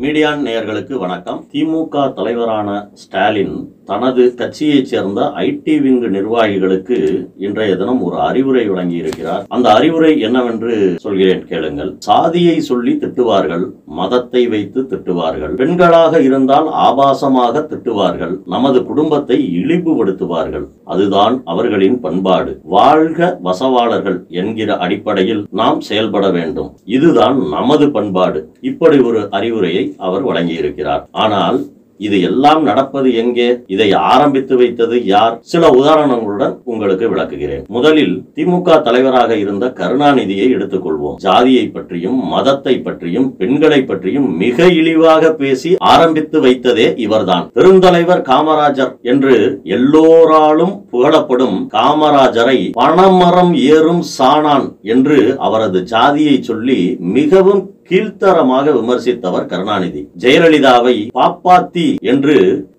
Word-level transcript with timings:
மீடியான் 0.00 0.42
நேயர்களுக்கு 0.46 0.94
வணக்கம். 0.98 1.44
திமுக 1.52 2.12
தலைவரான 2.12 2.90
ஸ்டாலின் 2.94 3.72
தனது 3.84 4.34
கட்சியைச் 4.36 4.86
சேர்ந்த 4.86 5.32
ஐடி 5.36 5.80
விங் 5.80 6.02
நிர்வாகிகளுக்கு 6.02 7.28
இன்றைய 7.36 7.76
தினம் 7.76 8.02
ஒரு 8.02 8.20
அறிவுரை 8.20 8.70
வழங்கியிருக்கிறார். 8.70 9.44
அந்த 9.48 9.72
அறிவுரை 9.72 10.20
என்னவென்று 10.20 10.94
சொல்கிறேன் 10.98 11.46
கேளுங்கள். 11.46 11.94
சாதியை 11.98 12.60
சொல்லி 12.60 12.92
திட்டுவார்கள் 12.92 13.70
மதத்தை 13.86 14.48
வைத்து 14.48 14.82
திட்டுவார்கள். 14.82 15.54
பெண்களாக 15.54 16.20
இருந்தால் 16.20 16.66
ஆபாசமாக 16.66 17.64
திட்டுவார்கள் 17.72 18.38
நமது 18.46 18.84
குடும்பத்தை 18.84 19.64
இழிவுபடுத்துவார்கள். 19.64 20.66
அதுதான் 20.84 21.42
அவர்களின் 21.44 22.00
பண்பாடு. 22.00 22.60
வாழ்க 22.62 23.38
வசவாளர்கள் 23.42 24.26
என்கிற 24.28 24.76
அடிப்படையில் 24.76 25.46
நாம் 25.50 25.80
செயல்பட 25.80 26.30
வேண்டும். 26.30 26.76
இதுதான் 26.84 27.48
நமது 27.48 27.90
பண்பாடு. 27.90 28.52
இப்படி 28.60 28.98
ஒரு 28.98 29.26
அறிவுரையை 29.30 29.87
அவர் 29.96 30.24
வழங்கியிருக்கிறார். 30.30 31.04
ஆனால் 31.10 31.58
இது 32.00 32.20
எல்லாம் 32.20 32.62
நடப்பது 32.62 33.14
எங்கே? 33.14 33.46
இதை 33.66 33.92
ஆரம்பித்து 33.92 34.56
வைத்தது 34.56 35.04
யார்? 35.04 35.38
சில 35.52 35.70
உதாரணங்களுடன் 35.70 36.58
உங்களுக்கு 36.64 37.08
விளக்குகிறேன். 37.08 37.64
முதலில் 37.68 38.12
திமுக 38.36 38.76
தலைவராக 38.82 39.36
இருந்த 39.36 39.72
கருணாநிதியை 39.78 40.46
எடுத்துக்கொள்வோம். 40.56 41.16
ஜாதியை 41.16 41.68
பற்றியும் 41.68 42.18
மதத்தை 42.26 42.74
பற்றியும் 42.80 43.36
பெண்களை 43.36 43.80
பற்றியும் 43.82 44.36
மிக 44.36 44.66
இழிவாக 44.66 45.32
பேசி 45.32 45.76
ஆரம்பித்து 45.78 46.40
வைத்ததே 46.40 46.98
இவர்தான். 46.98 47.50
பெருந்தலைவர் 47.54 48.22
காமராஜர் 48.30 48.92
என்று 49.02 49.62
எல்லோராலும் 49.64 50.74
புகழப்படும் 50.92 51.58
காமராஜரை 51.68 52.58
பணமரம் 52.80 53.52
ஏறும் 53.72 54.04
சாணான் 54.18 54.68
என்று 54.82 55.18
அவரது 55.38 55.82
ஜாதியை 55.82 56.42
சொல்லி 56.42 56.96
மிகவும் 57.00 57.64
கீழ்த்தரமாக 57.90 58.72
விமர்சித்தவர் 58.78 59.46
கருணாநிதி. 59.46 60.00
ஜெயலலிதாவை 60.18 60.94
பாப்பாத்தி 61.18 61.86
என்று 62.12 62.36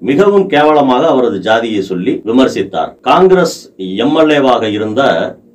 மிகவும் 0.09 0.47
கேவலமாக 0.47 1.07
அவரது 1.07 1.39
ஜாதியை 1.39 1.81
சொல்லி 1.81 2.13
விமர்சித்தார். 2.25 2.91
காங்கிரஸ் 3.01 3.57
எம்எல்ஏவாக 3.77 4.63
இருந்த 4.77 5.01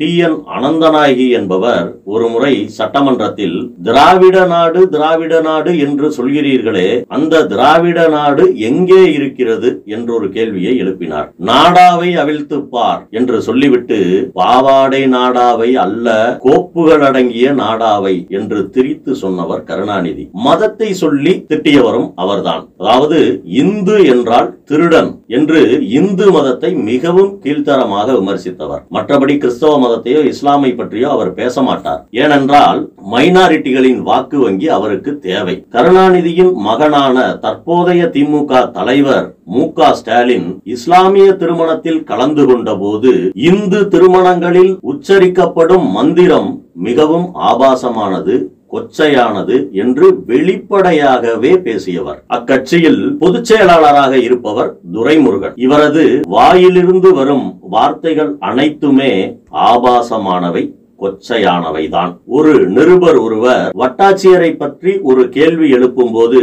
டி 0.04 0.12
என் 0.26 0.38
அனந்தநாயகி 0.56 1.26
என்பவர் 1.38 1.86
ஒரு 2.14 2.26
முறை 2.32 2.52
சட்டமன்றத்தில் 2.78 3.56
திராவிட 3.86 4.38
நாடு 4.46 4.80
திராவிட 4.94 5.34
நாடு 5.46 5.72
என்று 5.84 6.06
சொல்கிறீர்களே 6.16 6.88
அந்த 7.16 7.42
திராவிட 7.52 8.08
நாடு 8.08 8.44
எங்கே 8.68 9.02
இருக்கிறது 9.16 9.70
என்று 9.94 10.30
கேள்வியை 10.34 10.72
எழுப்பினார். 10.82 11.28
நாடாவை 11.50 12.10
அவிழ்த்து 12.22 12.56
பார் 12.74 13.00
என்று 13.10 13.38
சொல்லிவிட்டு 13.46 13.98
பாவாடை 14.40 15.02
நாடாவை 15.16 15.70
அல்ல 15.84 16.38
கோப்புகள் 16.44 17.04
அடங்கிய 17.08 17.52
நாடாவை 17.62 18.14
என்று 18.28 18.60
திரித்து 18.76 19.14
சொன்னவர் 19.22 19.64
கருணாநிதி. 19.70 20.26
மதத்தை 20.48 20.90
சொல்லி 21.02 21.34
திட்டியவரும் 21.52 22.08
அவர்தான். 22.24 22.62
அதாவது 22.82 23.20
இந்து 23.62 23.96
என்றால் 24.14 24.50
திருடன் 24.70 25.10
என்று 25.38 25.62
இந்து 26.00 26.26
மதத்தை 26.36 26.72
மிகவும் 26.90 27.32
கீழ்த்தரமாக 27.46 28.06
விமர்சித்தவர். 28.20 28.84
மற்றபடி 28.96 29.36
கிறிஸ்தவ 29.38 29.92
மதத்தையோ 29.94 30.20
இஸ்லாமை 30.32 30.70
பற்றியோ 30.76 31.08
அவர் 31.10 31.34
பேச 31.34 31.62
மாட்டார். 31.62 32.06
ஏனென்றால் 32.10 32.80
மைனாரிட்டிகளின் 33.12 34.00
வாக்கு 34.02 34.38
வங்கி 34.38 34.68
அவருக்கு 34.68 35.18
தேவை. 35.18 35.56
கருணாநிதியின் 35.74 36.52
மகனான 36.68 37.16
தற்போதைய 37.44 38.10
திமுக 38.14 38.70
தலைவர் 38.70 39.26
மு 39.54 39.72
க 39.72 39.92
ஸ்டாலின் 39.94 40.48
இஸ்லாமிய 40.74 41.32
திருமணத்தில் 41.32 42.02
கலந்து 42.04 42.44
கொண்ட 42.46 42.76
போது 42.76 43.12
இந்து 43.34 43.80
திருமணங்களில் 43.94 44.72
உச்சரிக்கப்படும் 44.92 45.88
மந்திரம் 45.90 46.50
மிகவும் 46.88 47.28
ஆபாசமானது. 47.50 48.36
கொச்சையானது 48.74 49.70
என்று 49.72 50.24
வெளிப்படையாகவே 50.26 51.56
பேசியவர். 51.56 52.24
அக்கட்சியில் 52.34 53.16
பொதுச் 53.18 53.44
செயலாளராக 53.44 54.18
இருப்பவர் 54.18 54.76
துரைமுருகன். 54.92 55.52
இவரது 55.56 56.20
வாயிலிருந்து 56.26 57.14
வரும் 57.14 57.58
வார்த்தைகள் 57.60 58.36
அனைத்துமே 58.40 59.38
ஆபாசமானவை. 59.52 60.70
கொச்சையானவைதான். 61.02 62.12
ஒரு 62.36 62.52
நிருபர் 62.76 63.18
ஒருவர் 63.24 63.72
வட்டாட்சியரை 63.82 64.50
பற்றி 64.62 64.92
ஒரு 65.02 65.22
கேள்வி 65.28 65.68
எழுப்பும் 65.76 66.12
போது 66.12 66.40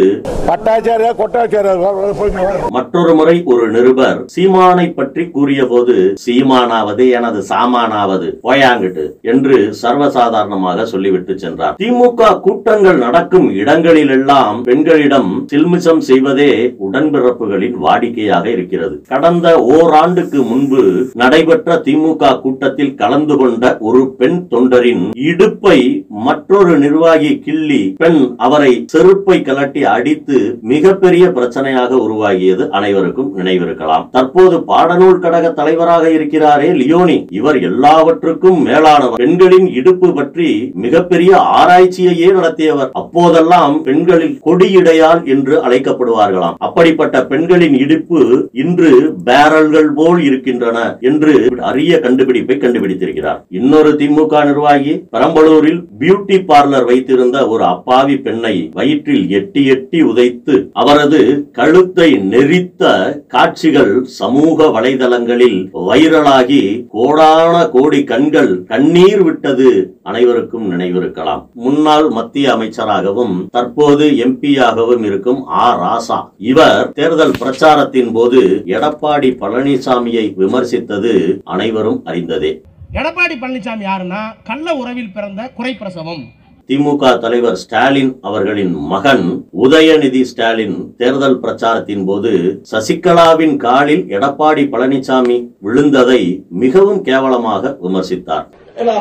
மற்றொரு 2.78 3.14
முறை 3.16 3.36
ஒரு 3.54 3.66
நிருபர் 3.72 4.20
சீமானை 4.36 4.88
பற்றி 4.94 5.24
கூறிய 5.30 5.62
போது 5.66 5.96
சீமானாவது 6.26 7.06
எனது 7.18 7.40
சாமானாவது 7.50 8.28
போயாங்கிட்டு 8.48 9.06
என்று 9.32 9.58
சர்வசாதாரணமாக 9.82 10.86
சொல்லிவிட்டு 10.94 11.34
சென்றார். 11.38 11.78
திமுக 11.82 12.32
கூட்டங்கள் 12.48 13.00
நடக்கும் 13.06 13.48
இடங்களிலெல்லாம் 13.62 14.58
பெண்களிடம் 14.64 15.32
சில்மிசம் 15.54 16.04
செய்வதே 16.10 16.52
உடன்பிறப்புகளின் 16.88 17.78
வாடிக்கையாக 17.86 18.46
இருக்கிறது. 18.56 18.96
கடந்த 19.10 19.48
ஓராண்டுக்கு 19.76 20.40
முன்பு 20.52 20.84
நடைபெற்ற 21.24 21.82
திமுக 21.88 22.40
கூட்டத்தில் 22.46 22.96
கலந்து 22.96 23.38
கொண்ட 23.38 23.78
ஒரு 23.80 24.02
பெண் 24.20 24.40
தொண்டரின் 24.50 25.04
இடுப்பை 25.30 26.06
மற்றொரு 26.10 26.78
நிர்வாகி 26.78 27.40
கிள்ளி 27.40 27.82
பெண் 27.98 28.34
அவரை 28.38 28.84
செருப்பை 28.88 29.38
கலட்டி 29.40 29.82
அடித்து 29.82 30.38
மிகப்பெரிய 30.62 31.28
பிரச்சனையாக 31.28 31.92
உருவாகியது 32.06 32.70
அனைவருக்கும் 32.70 33.38
நினைவிருக்கலாம். 33.38 34.06
தற்போது 34.12 34.58
பாடநூல் 34.68 35.20
கழக 35.20 35.52
தலைவராக 35.52 36.12
இருக்கிறாரே 36.12 36.70
லியோனி. 36.72 37.18
இவர் 37.32 37.60
எல்லாவற்றுக்கும் 37.62 38.60
மேலானவர். 38.64 39.22
பெண்களின் 39.24 39.68
இடுப்பு 39.74 40.14
பற்றி 40.14 40.50
மிகப்பெரிய 40.74 41.32
ஆராய்ச்சியையே 41.60 42.32
நடத்தியவர். 42.32 42.90
அப்போதெல்லாம் 42.92 43.82
பெண்களில் 43.84 44.40
கொடியிடையால் 44.46 45.24
என்று 45.26 45.56
அழைக்கப்படுவார்களாம். 45.68 46.58
அப்படிப்பட்ட 46.58 47.26
பெண்களின் 47.26 47.78
இடுப்பு 47.78 48.50
இன்று 48.52 48.92
பேரல்கள் 49.26 49.92
போல் 49.96 50.24
இருக்கின்றன 50.24 50.98
என்று 51.02 51.34
அரிய 51.60 52.00
கண்டுபிடிப்பை 52.00 52.58
கண்டுபிடித்திருக்கிறார். 52.58 53.40
இன்னொரு 53.50 53.92
திமுக 54.00 54.31
நிர்வாகி 54.40 55.06
பெரம்பலூரில் 55.12 55.88
பியூட்டி 56.00 56.46
பார்லர் 56.46 56.86
வைத்திருந்த 56.86 57.48
ஒரு 57.48 57.64
அப்பாவி 57.64 58.18
பெண்ணை 58.18 58.70
வயிற்றில் 58.74 59.30
எட்டி 59.30 59.66
எட்டி 59.66 60.04
உதைத்து 60.04 60.70
அவரது 60.74 61.50
கழுத்தை 61.52 62.12
நெரித்த 62.12 62.84
காட்சிகள் 63.28 64.04
சமூக 64.04 64.66
வலைதளங்களில் 64.66 65.70
வைரலாகி 65.74 66.86
கோடான 66.94 67.70
கோடி 67.70 68.04
கண்கள் 68.04 68.64
கண்ணீர் 68.66 69.24
விட்டது 69.24 69.96
அனைவருக்கும் 70.04 70.72
நினைவிருக்கலாம். 70.72 71.50
முன்னாள் 71.54 72.10
மத்திய 72.10 72.56
அமைச்சராகவும் 72.56 73.48
தற்போது 73.52 74.06
எம்பியாகவும் 74.06 75.04
இருக்கும் 75.04 75.48
ஆ. 75.48 75.66
ராசா. 75.82 76.32
இவர் 76.38 76.92
தேர்தல் 76.92 77.38
பிரச்சாரத்தின் 77.40 78.12
போது 78.12 78.64
எடப்பாடி 78.66 79.38
பழனிசாமியை 79.40 80.36
விமர்சித்தது 80.38 81.42
அனைவரும் 81.44 82.02
அறிந்ததே. 82.06 82.62
எடப்பாடி 83.00 83.36
பழனிசாமி 83.42 83.84
யாருன்னா 83.88 84.22
கள்ள 84.48 84.74
உறவில் 84.80 85.12
பிறந்த 85.16 85.42
குறைப்பிரசவம். 85.58 86.24
திமுக 86.70 87.04
தலைவர் 87.24 87.60
ஸ்டாலின் 87.62 88.10
அவர்களின் 88.28 88.74
மகன் 88.92 89.24
உதயநிதி 89.66 90.22
ஸ்டாலின் 90.32 90.76
தேர்தல் 91.00 91.38
பிரச்சாரத்தின் 91.44 92.04
போது 92.10 92.32
சசிகலாவின் 92.72 93.56
காலில் 93.66 94.04
எடப்பாடி 94.16 94.66
பழனிசாமி 94.74 95.38
விழுந்ததை 95.66 96.22
மிகவும் 96.64 97.02
கேவலமாக 97.08 97.74
விமர்சித்தார். 97.86 98.48
ஏன்னா 98.82 98.96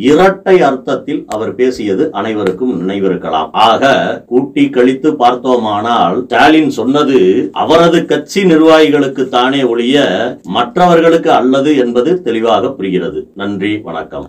இரட்டை 0.00 0.62
அர்த்தத்தில் 0.62 1.24
அவர் 1.28 1.54
பேசியது 1.54 2.12
அனைவருக்கும் 2.12 2.88
நினைவிருக்கலாம். 2.88 3.48
ஆக 3.52 4.22
கூட்டி 4.26 4.70
கழித்து 4.70 5.16
பார்த்தோமானால் 5.16 6.24
ஸ்டாலின் 6.24 6.70
சொன்னது 6.70 7.48
அவரது 7.52 8.04
கட்சி 8.04 8.44
நிர்வாகிகளுக்கு 8.44 9.28
தானே 9.28 9.62
ஒழிய 9.62 10.06
மற்றவர்களுக்கு 10.42 11.32
அல்லது 11.32 11.76
என்பது 11.76 12.22
தெளிவாக 12.22 12.70
புரிகிறது. 12.70 13.30
நன்றி 13.34 13.78
வணக்கம். 13.78 14.28